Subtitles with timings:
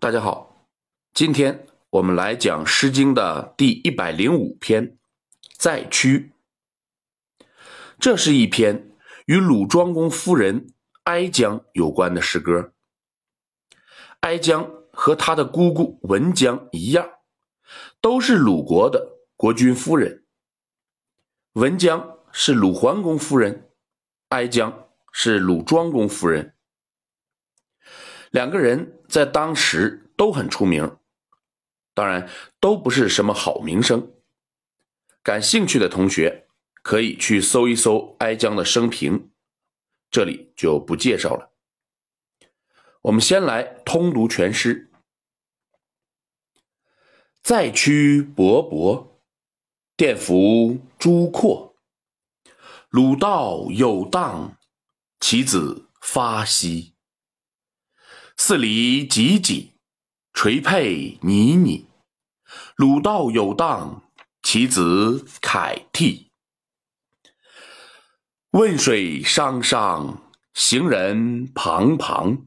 [0.00, 0.68] 大家好，
[1.12, 4.92] 今天我们来讲《诗经》的第一百零五篇
[5.58, 6.32] 《载躯》。
[7.98, 8.92] 这是一篇
[9.26, 10.72] 与鲁庄公夫人
[11.02, 12.74] 哀姜有关的诗歌。
[14.20, 17.04] 哀姜和他的姑姑文姜一样，
[18.00, 20.24] 都是鲁国的国君夫人。
[21.54, 23.68] 文姜是鲁桓公夫人，
[24.28, 26.54] 哀姜是鲁庄公夫人。
[28.30, 30.96] 两个人在当时都很出名，
[31.94, 32.28] 当然
[32.60, 34.12] 都不是什么好名声。
[35.22, 36.46] 感兴趣的同学
[36.82, 39.30] 可以去搜一搜哀姜的生平，
[40.10, 41.52] 这里就不介绍了。
[43.02, 44.90] 我们先来通读全诗：
[47.42, 49.06] 载躯勃勃，
[49.96, 51.76] 电服诸阔。
[52.90, 54.56] 鲁道有荡，
[55.20, 56.94] 其子发兮。
[58.40, 59.70] 四离汲汲，
[60.32, 61.86] 垂佩倪倪。
[62.76, 64.10] 鲁道有荡，
[64.42, 66.30] 其子凯替。
[68.52, 70.22] 汶水汤汤，
[70.54, 72.44] 行人滂滂。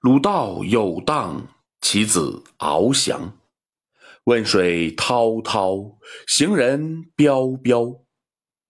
[0.00, 1.48] 鲁道有荡，
[1.80, 3.36] 其子翱翔。
[4.24, 8.00] 汶水滔滔，行人彪彪。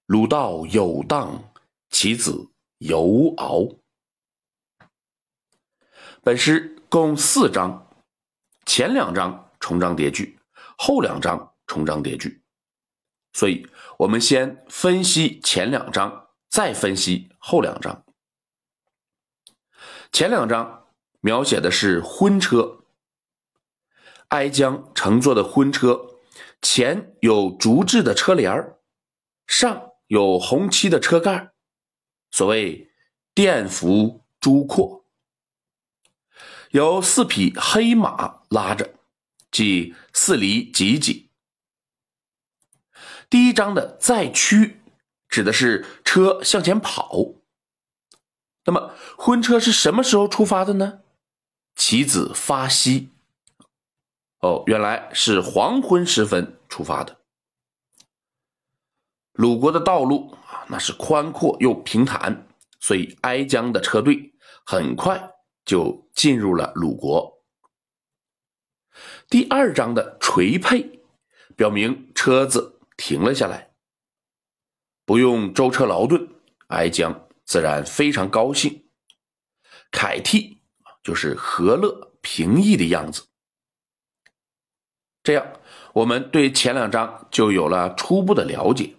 [0.07, 1.53] 鲁道有荡，
[1.91, 3.80] 其子游敖。
[6.23, 7.89] 本诗共四章，
[8.67, 10.39] 前两章重章叠句，
[10.77, 12.43] 后两章重章叠句。
[13.33, 13.67] 所以，
[14.01, 18.05] 我们先分析前两章，再分析后两章。
[20.13, 20.89] 前两章
[21.21, 22.85] 描写的是婚车，
[24.29, 26.19] 哀姜乘坐的婚车，
[26.61, 28.75] 前有竹制的车帘
[29.47, 31.53] 上有红漆的车盖
[32.31, 32.93] 所谓
[33.33, 35.00] “电服朱阔”。
[36.71, 38.95] 由四匹黑马拉着，
[39.51, 41.27] 即四离汲汲。
[43.29, 44.81] 第一章的载驱
[45.29, 47.35] 指的是车向前跑。
[48.67, 51.01] 那么婚车是什么时候出发的呢？
[51.75, 53.11] 其子发兮。
[54.39, 57.19] 哦，原来是黄昏时分出发的。
[59.33, 62.47] 鲁国的道路啊，那是宽阔又平坦，
[62.79, 64.33] 所以哀姜的车队
[64.65, 65.33] 很快。
[65.65, 67.43] 就进入了鲁国。
[69.29, 71.01] 第二章的垂佩，
[71.57, 73.73] 表明车子停了下来，
[75.05, 76.29] 不用舟车劳顿，
[76.69, 78.89] 哀姜自然非常高兴。
[79.91, 80.63] 凯替
[81.03, 83.27] 就是和乐平易的样子。
[85.23, 85.47] 这样，
[85.95, 88.97] 我们对前两章就有了初步的了解。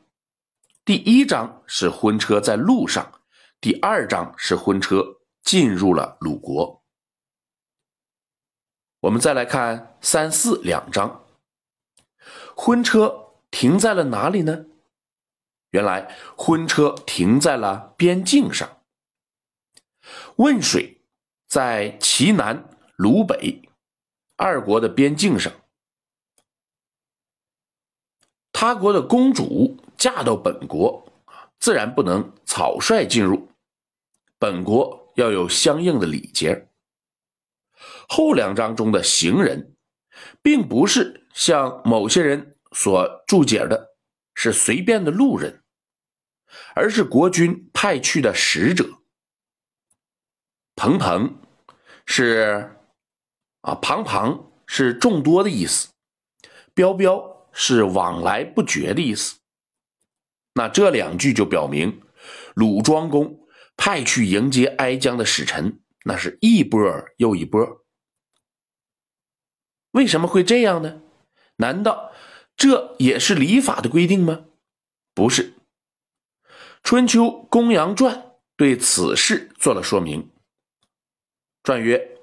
[0.84, 3.22] 第一章是婚车在路上，
[3.60, 5.21] 第二章是婚车。
[5.44, 6.84] 进入了鲁国。
[9.02, 11.26] 我们再来看三四两章，
[12.56, 14.66] 婚车停在了哪里呢？
[15.72, 18.84] 原来婚车停在了边境上。
[20.36, 21.02] 汶水
[21.48, 23.70] 在齐南、鲁北
[24.36, 25.52] 二国的边境上，
[28.52, 31.12] 他国的公主嫁到本国，
[31.60, 33.50] 自然不能草率进入
[34.38, 35.01] 本国。
[35.16, 36.70] 要有相应的礼节。
[38.08, 39.76] 后两章中的行人，
[40.42, 43.96] 并不是像某些人所注解的，
[44.36, 45.64] 是随便的路人，
[46.76, 49.00] 而是国君派去的使者。
[50.76, 51.40] 鹏鹏
[52.06, 52.76] 是
[53.62, 55.90] 啊，庞庞是众多的意思，
[56.74, 59.38] 彪彪是往来不绝的意思。
[60.54, 62.02] 那这两句就表明
[62.56, 63.41] 鲁庄公。
[63.84, 66.80] 派去迎接哀姜的使臣，那是一波
[67.18, 67.84] 又一波。
[69.94, 71.02] 为什么会这样呢？
[71.56, 72.12] 难道
[72.56, 74.46] 这也是礼法的规定吗？
[75.16, 75.54] 不是，
[76.84, 78.16] 《春秋公羊传》
[78.56, 80.30] 对此事做了说明。
[81.64, 82.20] 传曰：“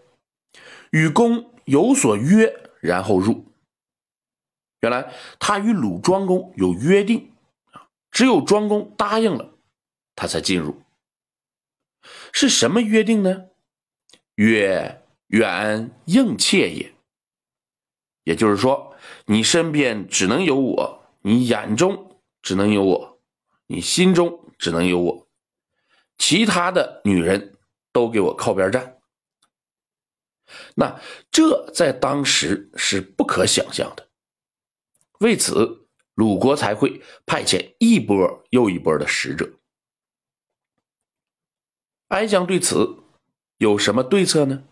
[0.93, 3.53] 与公有所约，然后入。”
[4.83, 7.33] 原来他与鲁庄公有约定，
[8.13, 9.59] 只有庄公答应了，
[10.15, 10.81] 他才进入。
[12.33, 13.47] 是什么约定呢？
[14.37, 16.95] 曰远应妾也。
[18.25, 18.95] 也就是说，
[19.27, 23.21] 你身边只能有我，你眼中只能有我，
[23.67, 25.29] 你心中只能有我，
[26.19, 27.57] 其他的女人
[27.93, 28.99] 都给我靠边站。
[30.75, 31.01] 那
[31.31, 34.09] 这在当时是不可想象的。
[35.21, 39.58] 为此，鲁国才会派遣一波又一波的使者。
[42.09, 42.97] 哀姜对此
[43.59, 44.65] 有什么对策呢？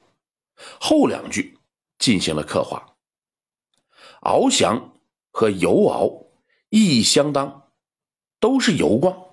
[0.80, 1.58] 后两句
[1.98, 2.96] 进行了刻画。
[4.22, 4.92] 翱翔
[5.30, 6.28] 和游翱
[6.70, 7.68] 意义相当，
[8.40, 9.26] 都是游逛。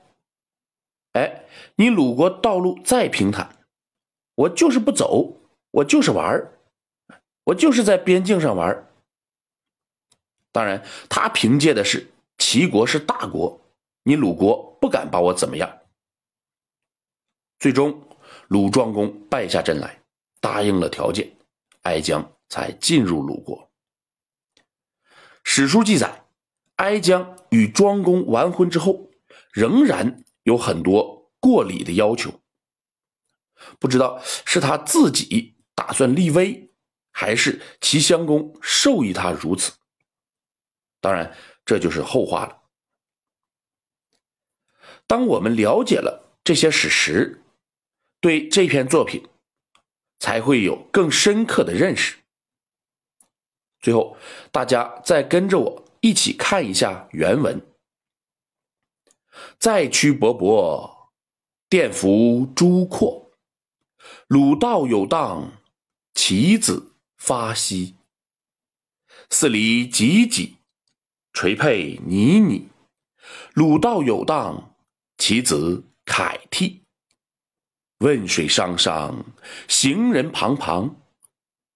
[1.13, 1.45] 哎，
[1.75, 3.65] 你鲁国道路再平坦，
[4.35, 5.38] 我就是不走，
[5.71, 6.51] 我就是玩，
[7.45, 8.88] 我就是在边境上玩。
[10.51, 13.61] 当然，他凭借的是齐国是大国，
[14.03, 15.79] 你鲁国不敢把我怎么样。
[17.63, 18.06] 最终，
[18.50, 20.04] 鲁庄公败下阵来，
[20.42, 21.33] 答应了条件，
[21.83, 23.71] 哀姜才进入鲁国。
[25.45, 26.25] 史书记载，
[26.75, 29.10] 哀姜与庄公完婚之后，
[29.54, 30.25] 仍然。
[30.44, 32.42] 有很多过礼的要求，
[33.80, 36.69] 不知道是他自己打算立威，
[37.13, 39.71] 还是齐襄公授意他如此。
[41.00, 41.33] 当然，
[41.63, 42.63] 这就是后话了。
[45.07, 47.39] 当我们了解了这些史实，
[48.23, 49.21] 对这篇作品
[50.17, 52.19] 才会有更深刻的认识。
[53.81, 54.15] 最后，
[54.49, 57.61] 大家再跟着我一起看一下原文。
[59.59, 61.09] 再驱勃勃，
[61.67, 63.29] 电服诸阔。
[64.27, 65.51] 鲁道有当，
[66.13, 67.97] 其子发兮。
[69.29, 70.55] 四离己己，
[71.33, 72.69] 垂佩倪倪。
[73.53, 74.77] 鲁道有当，
[75.17, 76.82] 其子凯替。
[77.99, 79.25] 汶水汤汤，
[79.67, 80.95] 行人旁旁。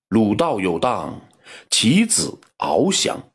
[0.09, 1.21] 鲁道有当，
[1.69, 3.31] 其子翱翔。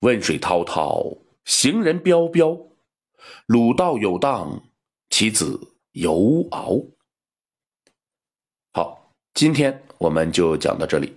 [0.00, 2.56] 汶水滔滔，行人彪彪。
[3.46, 4.62] 鲁道有当，
[5.10, 6.80] 其子游敖。
[8.72, 11.14] 好，今天我们就讲到这里。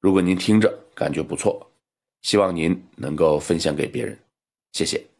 [0.00, 1.70] 如果您听着感觉不错，
[2.22, 4.18] 希望您能够分享给别人，
[4.72, 5.11] 谢谢。